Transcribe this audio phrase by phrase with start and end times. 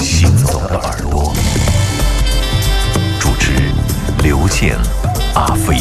[0.00, 1.32] 行走的耳朵，
[3.20, 3.52] 主持
[4.22, 4.78] 刘健、
[5.34, 5.76] 阿飞。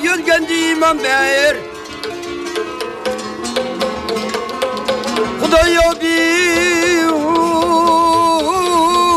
[0.00, 1.56] yürgen dimem ben
[5.48, 7.20] Yukhda yabihu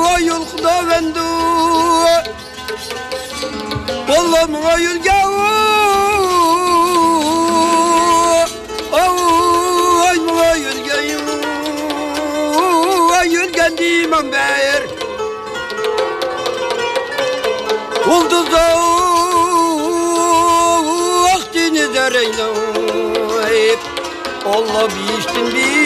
[0.03, 1.29] ve yukhda vendu
[4.07, 5.41] Wallam ve yülgehu
[13.25, 14.83] Yürgendiğim beyir
[18.07, 18.75] Ulduz da
[21.23, 22.45] vaktini dereyne
[24.45, 25.80] Olla bir iştin bir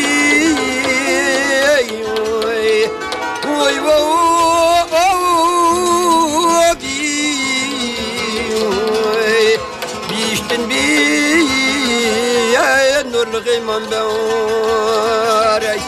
[13.32, 15.82] فرقی من به آرش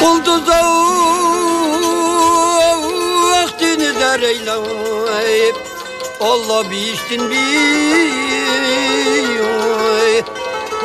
[0.00, 0.48] قلدوز
[3.32, 4.20] وقتی نظر
[6.20, 7.40] Allah bir iştin bir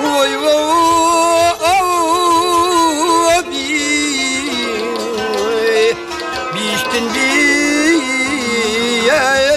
[0.04, 1.52] Vay vay
[3.52, 3.86] bir
[6.54, 8.06] Bir iştin bir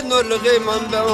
[0.08, 1.04] Norlu gıyman ben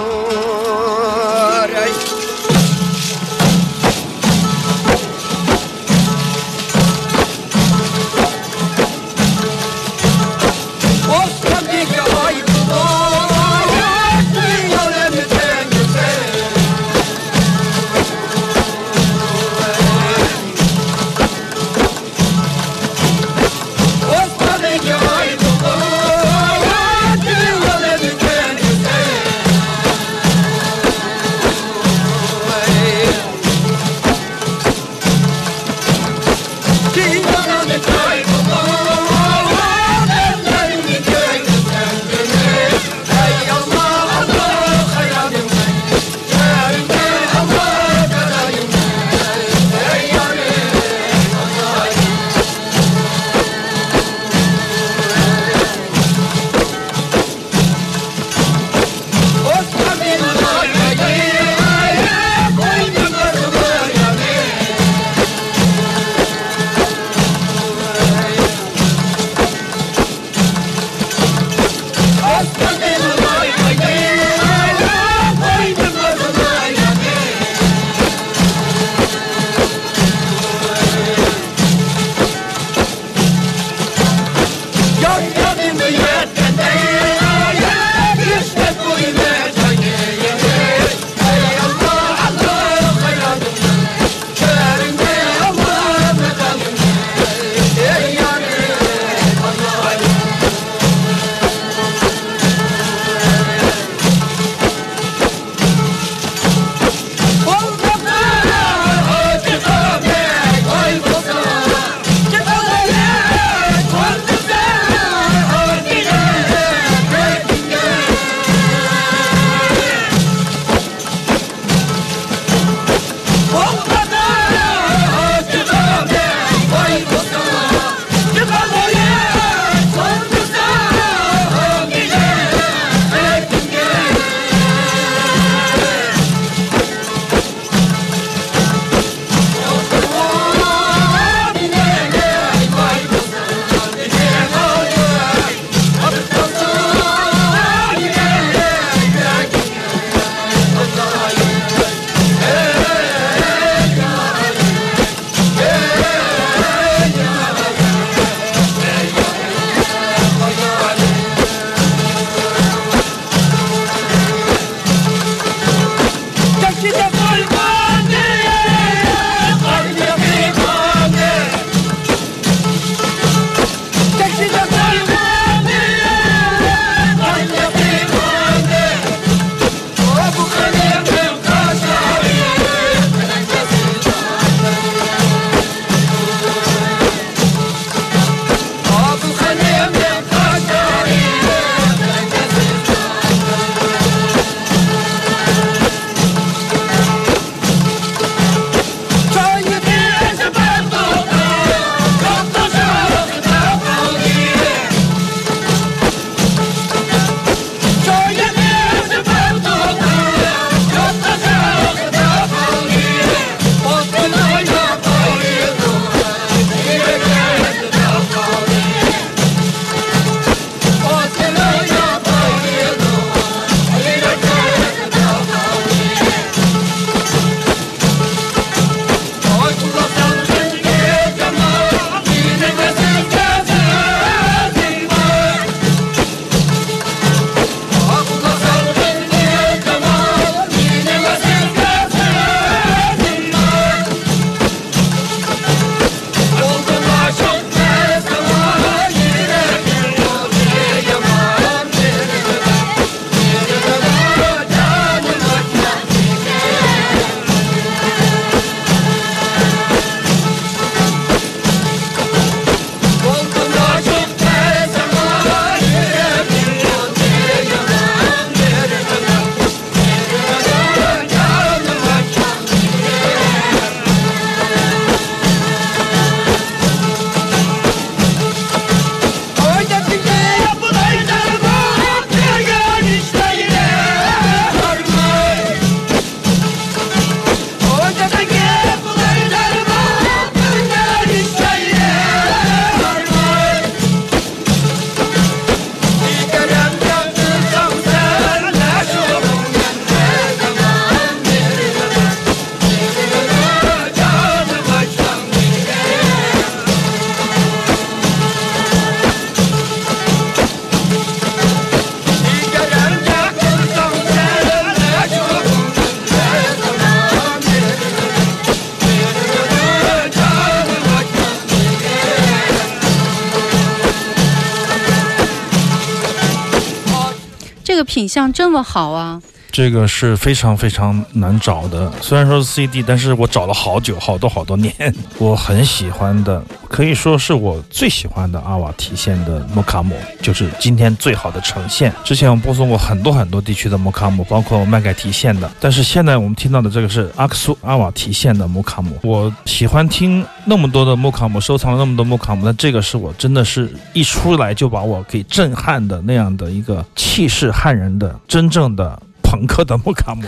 [328.14, 329.43] 品相这么好啊？
[329.75, 334.94] 这个是非常非常难找的，虽然说是 CD，但是我找了好久，好多好多年。
[335.37, 342.15] 我很喜欢的，可以说是我最喜欢的阿瓦提线的摩卡姆，就是今天最好的呈现。
[342.23, 349.19] 之前我播送过很多很多地区的摩卡姆，包括麦盖提线的，但是现在我们听到的这个是阿克苏阿瓦提线的摩卡姆。
[349.25, 359.20] 我喜欢听那么多的摩卡姆，收藏了那么多摩卡姆，但这个是我真的是一出来就把我给震撼的那样的一个气势撼人的真正的。
[359.55, 360.43] 朋克的木卡姆，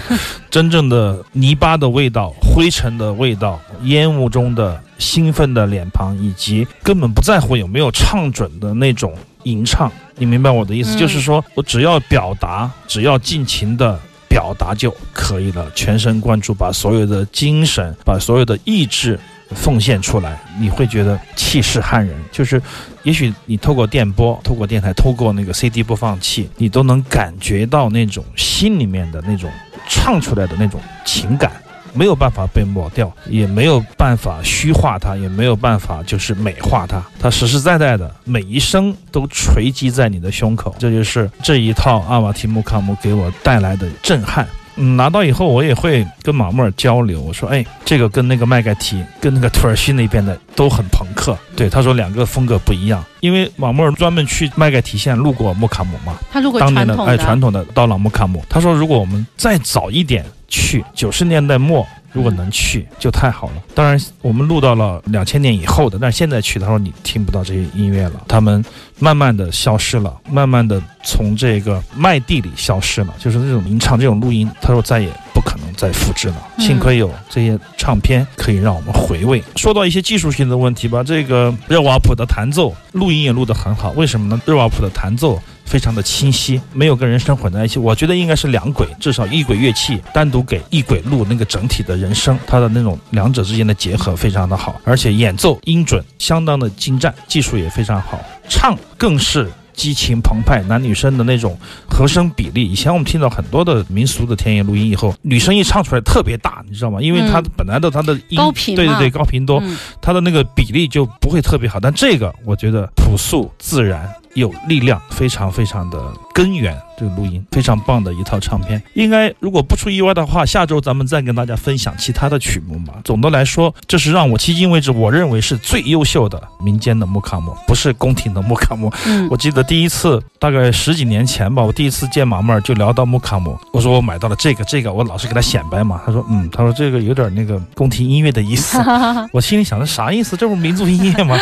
[0.50, 9.14] 真正的泥巴的味道、灰尘的味道、烟雾中的兴奋的脸庞，以及根本不在乎有没有唱准的那种
[9.44, 10.96] 吟唱，你明白我的意思？
[10.96, 13.96] 就是说我只要表达，只要尽情的
[14.28, 19.20] 表达就可以了，全神贯注，把所有的精神、把所有的意志。
[19.54, 22.16] 奉献出来，你会觉得气势撼人。
[22.32, 22.60] 就是，
[23.02, 29.50] 也许你透过电波、透过电台、透过那个 CD 播放器，你都能感觉到那种心里面的那种
[29.88, 31.52] 唱出来的那种情感，
[31.92, 37.02] 没有办法被抹掉，也没有办法虚化它，也没有办法就是美化它。
[37.18, 40.74] 它实实在在的每一声都锤击在你的胸口。
[40.78, 44.46] 这就是这一套阿瓦提木卡姆给我带来的震撼。
[44.76, 47.20] 嗯，拿到以后我也会跟马木尔交流。
[47.20, 51.36] 我说，哎，这个跟那个麦盖提，跟那个土耳其那边的都很朋克。
[51.54, 53.04] 对，他说两个风格不一样。
[53.20, 58.44] 因为马木尔专门去麦盖提县路过木卡姆嘛，他路过当年的哎传统的刀郎木卡姆。
[58.48, 61.86] 他说，如果我们再早一点去，九十年代末。
[62.12, 63.54] 如果能去就太好了。
[63.74, 68.64] 当然，我们录到了两千年以后的，但是现在去，他说你听不到这些音乐了，他们
[68.98, 76.36] 慢慢的消失了，慢慢的从这个麦地里消失了，就是那种吟唱这种录音，他说再也不可能再复制了。
[76.58, 79.42] 幸亏有这些唱片可以让我们回味。
[79.56, 84.40] 说到一些技术性的问题吧，这个热瓦普的弹奏录音也录得很好，为什么呢？
[84.46, 85.40] 热瓦普的弹奏。
[85.66, 87.78] 非常的清晰，没有跟人声混在一起。
[87.78, 98.18] 我觉得应该是两轨，至少一轨乐器单独给一轨录那个整体的人声，它的那种两者之间的结合非常的好，而且演奏音准相当的精湛，技术也非常好，
[98.48, 102.70] 唱更是激情澎湃，男女生的那种和声比例。
[102.70, 107.02] 以前我们听到很多的民俗的田野录音以后，女生一唱出来特别大，你知道吗？
[107.02, 109.62] 因为它本来的它的音高频，对对对，高频多，
[110.00, 111.78] 它的那个比例就不会特别好。
[111.78, 114.08] 但这个我觉得朴素自然。
[114.36, 115.98] 有力量，非常非常的
[116.32, 116.76] 根源。
[116.98, 122.94] 这个录音非常棒的一套唱片，应该如果不出意外的话，下周咱们再跟大家分享其他的曲目嘛。
[123.04, 128.90] 总的来说，这是让我迄今为止我认为是最优秀的民间的木卡姆，不是宫廷的木卡姆。
[129.04, 136.00] 嗯，我记得第一次大概十几年前吧，我第一次见马妹儿就聊到木卡姆，我说我买到了这个这个，我老是给他显摆嘛。
[136.06, 138.78] 他说嗯，他说这个有点那个宫廷音乐的意思。
[139.34, 140.34] 我心里想着啥意思？
[140.34, 141.38] 这不是民族音乐吗？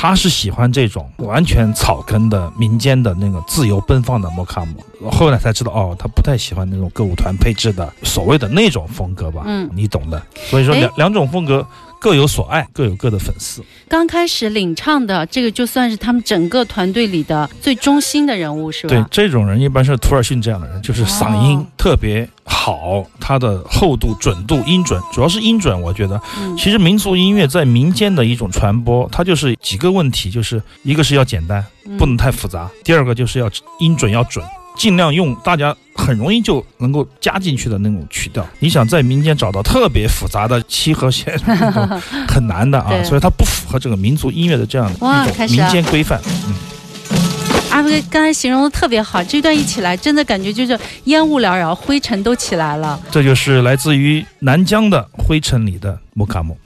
[0.00, 9.42] 他是喜欢这种完全草根的民间的那个自由奔放的摩卡姆，后来才知道哦，他不太喜欢那种歌舞团配置的所谓的那种风格吧？
[9.44, 10.22] 嗯，你懂的。
[10.36, 11.66] 所以说两两种风格。
[12.00, 13.62] 各有所爱，各有各的粉丝。
[13.88, 18.88] 刚开始领唱的这个，就算是他们整个团队里的最中心的人物，是吧？
[18.88, 25.80] 对，这种人一般是图尔逊这样的人，就是嗓音特别好，他的厚度、准度、音准，主要是音准。
[25.80, 26.20] 我觉得，
[26.56, 31.64] 其实民族音乐在民间的一种传播，它就是几个问题，就是一个是要简单，
[31.98, 33.50] 不能太复杂；第二个就是要
[33.80, 34.44] 音准要准。
[34.78, 38.46] 尽量用大家很容易就能够加进去的那种曲调。
[38.60, 41.36] 你想在民间找到特别复杂的七和弦，
[42.28, 46.20] 很难的啊， 所以它不符合这个民族音乐的这样的一种民间规范。
[46.46, 46.54] 嗯，
[47.70, 52.98] 阿飞刚才形容的特别好，这段一起来，真的感觉就是烟雾缭绕，灰尘都起来了。
[53.10, 56.56] 这就是来自于南疆的灰尘里的木卡姆。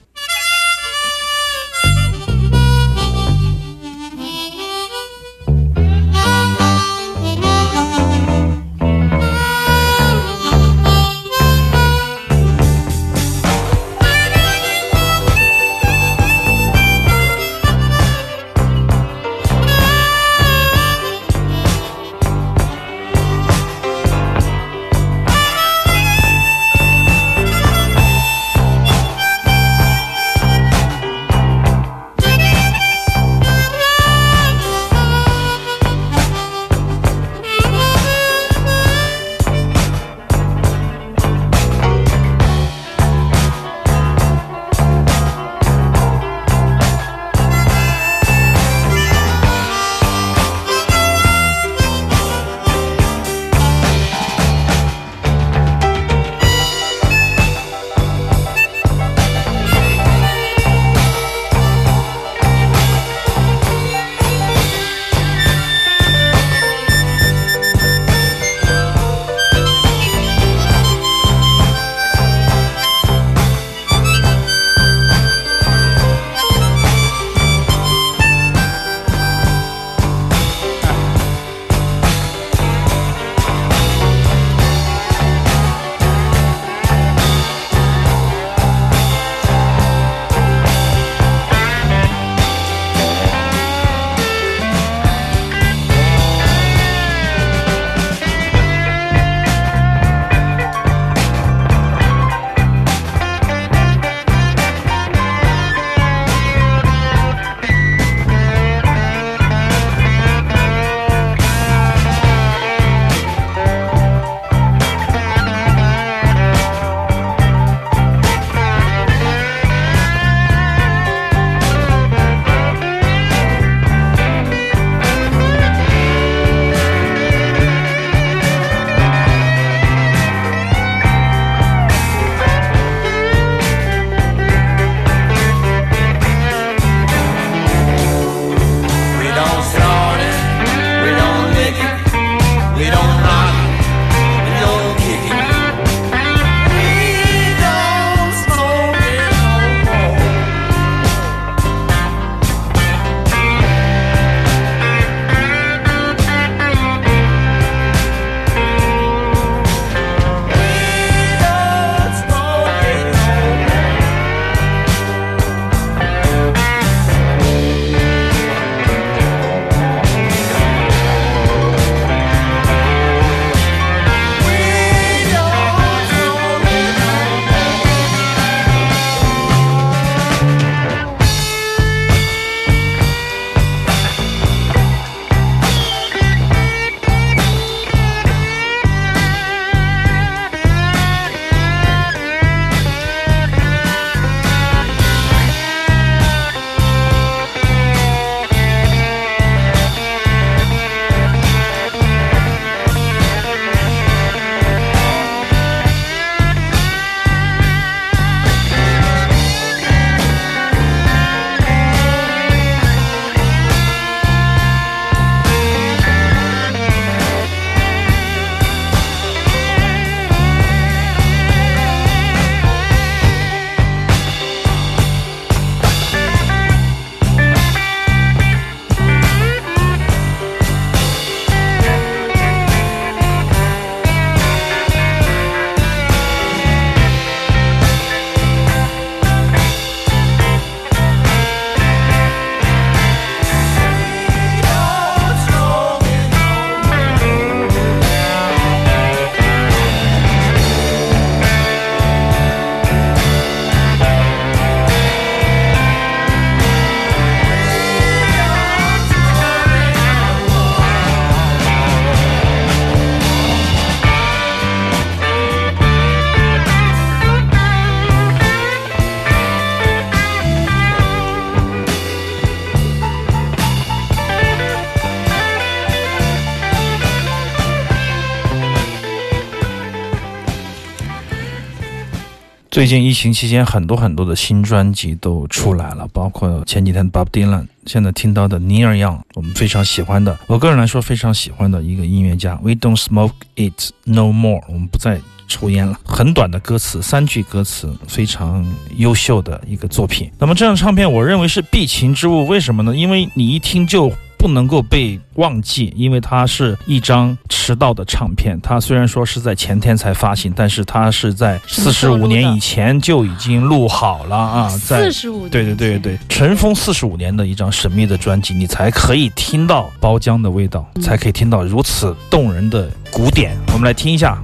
[282.73, 292.59] 最近疫情期间，很多很多的新专辑都出来了，包括前几天 Bob Dylan，现在听到的 Neil Young，我们非常喜欢的，我个人来说非常喜欢的一个音乐家。
[292.62, 296.00] We don't smoke it no more，我们不再抽烟了。
[296.02, 298.64] 很短的歌词，三句歌词，非常
[298.97, 300.31] 优秀的一个作品。
[300.38, 302.97] 那么这张唱片，我认为是必情之物，为什么呢？
[302.97, 304.11] 因为你一听就。
[304.43, 308.59] 不能够被忘记，因为它是一张迟到的唱片。
[308.61, 314.69] 它虽然说是在前天才发行，但是它是在四十五年以前就已经录好了啊！
[314.85, 323.57] 在四十五对对对对，尘封四十五年的一张神秘的专辑，你才可以听到包浆的味道，才可以听到如此动人的古典。
[323.69, 324.37] 我们来听一下。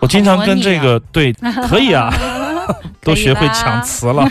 [0.00, 1.32] 我经常跟这个对，
[1.68, 2.12] 可以啊。
[3.06, 4.28] 都学会抢词了。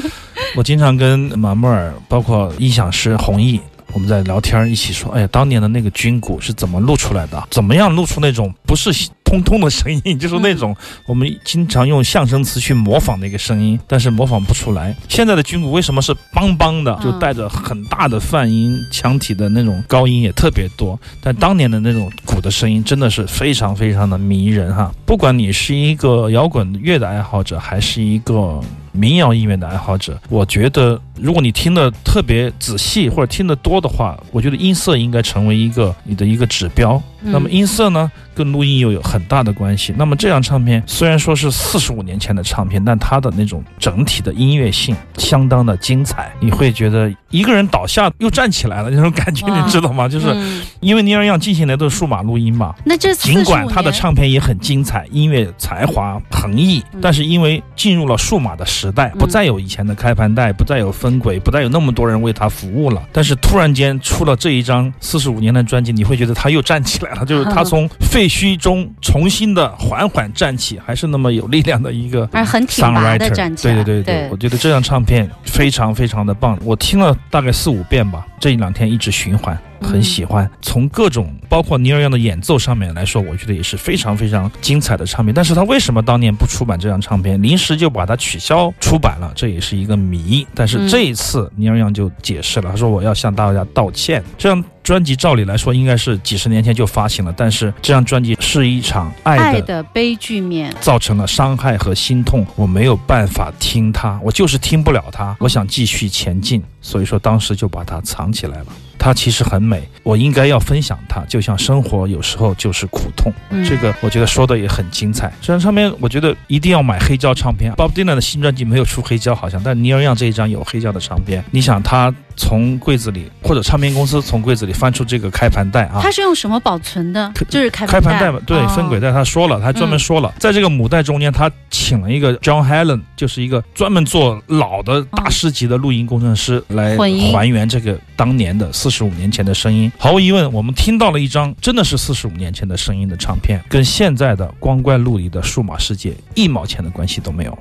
[0.56, 3.60] 我经常跟马木尔，包括音响师弘毅，
[3.94, 7.42] 我们在聊天，一起说：“哎呀，当年的那个军鼓是怎么录出来的？
[7.50, 8.90] 怎么样录出那种不是？”
[9.24, 10.76] 通通的声音就是那种
[11.06, 14.94] 我们经常用相声词去模仿的一个声音，但是模仿不出来。
[15.08, 20.96] 现在的军鼓为什么是梆梆的，就带着很大的泛音，腔体的那种高音也特别多。
[21.20, 24.92] 但当年的那种鼓的声音真的是非常非常的迷人哈！
[25.04, 28.60] 不管你是一个摇滚乐的爱好者，还是一个
[28.94, 37.02] 民谣音乐的爱好者，我觉得如果你听的特别仔细或者听得多的话，我觉得音色应该成为一个你的一个指标。
[37.24, 39.94] 那么音色呢，跟录音又有很大的关系。
[39.96, 46.30] 那么这张唱片虽然说是四十五年前的唱片，但它的那种整体的音乐性相当的精彩。
[46.40, 50.06] 你会觉得一个人倒下又站起来了那种感觉，你知道吗？
[50.06, 50.36] 就是
[50.80, 52.74] 因为尼尔样进行的都是数码录音嘛。
[52.84, 63.02] 那这尽管他的唱片也很精彩，音乐才华横溢，但是因为进入了数码的时代，不再有以前的开盘带，不再有分轨，不再有那么多人为他服务了。
[63.12, 67.13] 但是突然间出了这一张四十五年的专辑，你会觉得他又站起来。
[67.14, 73.74] 他就是他 从废墟中重新的缓缓站起，还是那么有力量的一个，而很挺拔的站起来。
[73.74, 79.56] 对对对对，我觉得这张唱片非常非常的棒，我听了大概四五遍吧，这一两天一直循环。
[79.84, 85.34] 很喜欢，从各种包括尼尔样的演奏上面来说，我觉得也是非常非常精彩的唱片。
[85.34, 90.46] 但是他为什么当年不出版这张唱片，临时就把它取消出版了，这也是一个谜。
[90.54, 94.22] 但是这一次尼尔样就解释了，他说我要向大家道歉。
[94.38, 108.66] 这张专辑照理来说应该是几十年前就发行了，但是这张专辑是一场爱的悲剧面，造成了伤害和心痛，我没有办法听它，我就是听不了它，我想继续前进，所以说当时就把它藏起来了。
[108.98, 111.22] 它其实很美，我应该要分享它。
[111.28, 113.32] 就像生活有时候就是苦痛，
[113.68, 115.32] 这个我觉得说的也很精彩。
[115.40, 117.72] 这张唱片我觉得一定要买黑胶唱片。
[117.74, 121.44] Bob Dylan 的新专辑没有出黑胶，好像，但尼尔样这一张有黑胶的唱片。
[121.50, 122.14] 你想他。
[122.36, 127.32] 从柜子里或者唱片公司从柜子里翻出这个开盘带啊，它是用什么保存的？
[127.48, 129.12] 就是开开盘带吧，对，分轨带。
[129.12, 136.96] 他说了，他专门说了，在这个母带中间，他请了一个 John Helen，就是一个专门做老的大师级的录音工程师来
[137.32, 139.90] 还原这个当年的四十五年前的声音。
[139.98, 147.58] 毫无疑问，我们听到了一张真的是四十五年前的声音的唱片，跟现在的光怪陆离的数码世界一毛钱的关系都没有。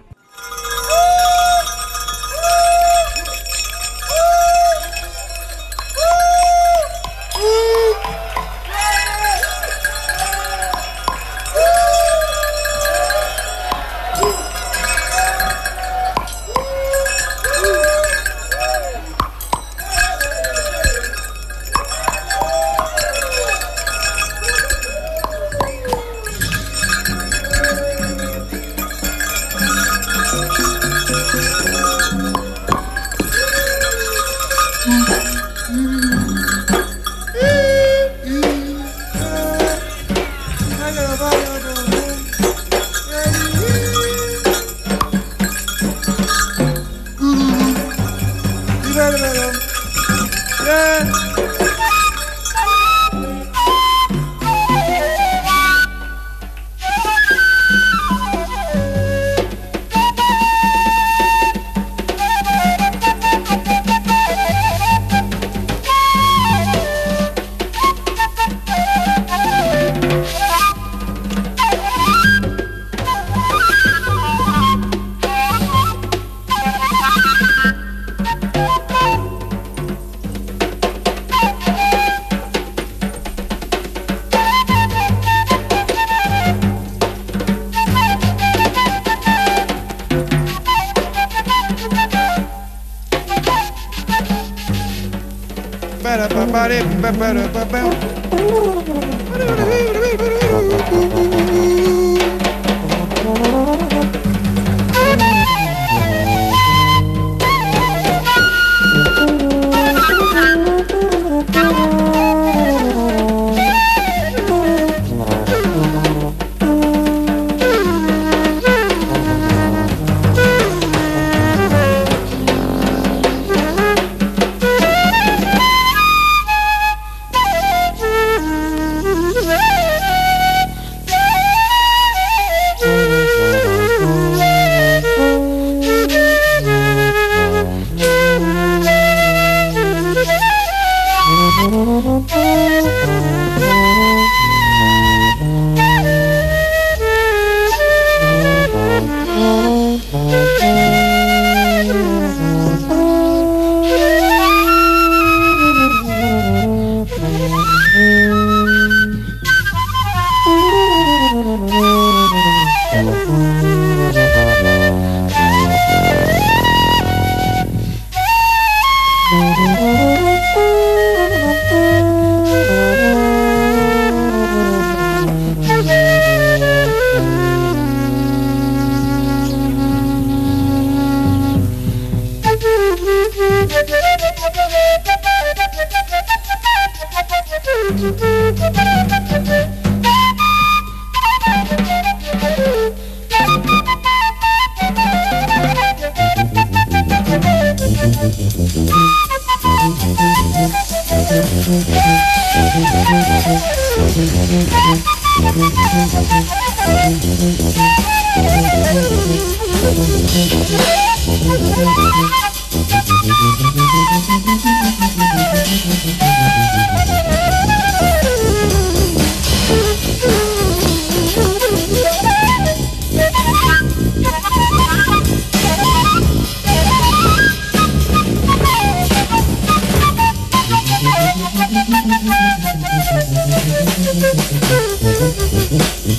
[97.14, 98.13] Por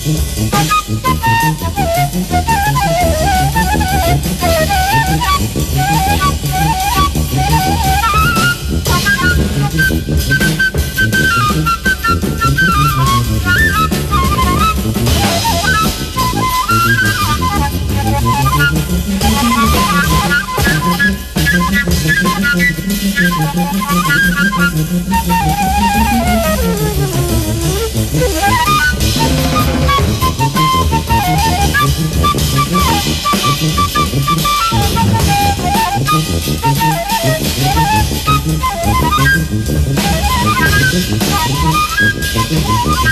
[0.07, 1.04] Mm-hmm.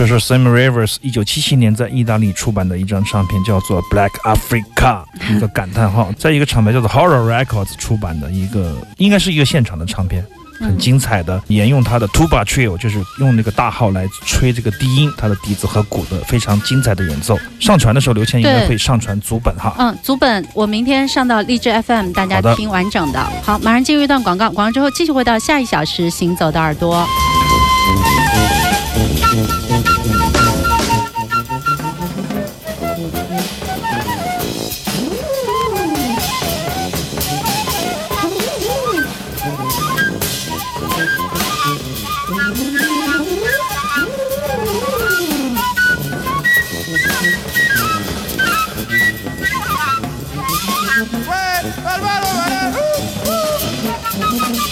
[0.00, 5.04] 这是 Sam Rivers 一九七七年在意大利出版的一张唱片，叫做《Black Africa》，
[5.36, 10.24] 一个感叹号，在一个厂牌叫做 Horror Records 出版的一个，应该是一个现场的唱片。
[10.58, 17.38] 很精彩的，沿用他的 tuba trio，就是用那个大号来吹这个低音，他的笛子和鼓的非常精彩的演奏。
[17.60, 19.74] 上传的时候，刘谦应该会上传足本哈。
[19.78, 23.22] 嗯，足本我明天上到荔枝 FM，大家听完整的。
[23.42, 27.06] 好，马上进入一段广告，广告之后继续回到下一小时行走的耳朵。
[29.32, 29.99] Thank you.